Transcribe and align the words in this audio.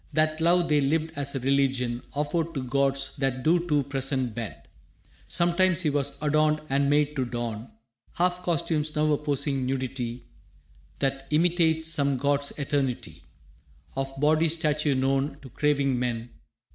That 0.13 0.41
love 0.41 0.67
they 0.67 0.81
lived 0.81 1.11
as 1.15 1.35
a 1.35 1.39
religion 1.41 2.01
Offered 2.13 2.55
to 2.55 2.63
gods 2.63 3.15
that 3.17 3.43
do 3.43 3.67
to 3.67 3.83
presence 3.83 4.31
bend. 4.33 4.55
Sometimes 5.27 5.81
he 5.81 5.91
was 5.91 6.19
adorned 6.23 6.59
and 6.71 6.89
made 6.89 7.15
to 7.15 7.23
don 7.23 7.69
Half 8.13 8.41
costumes, 8.41 8.95
now 8.95 9.11
a 9.11 9.17
posing 9.19 9.63
nudity 9.67 10.25
That 10.97 11.27
imitates 11.29 11.87
some 11.87 12.17
god's 12.17 12.49
eternity 12.57 13.21
Of 13.95 14.11
body 14.19 14.47
statue 14.47 14.95
known 14.95 15.37
to 15.43 15.49
craving 15.49 15.99
men. 15.99 16.31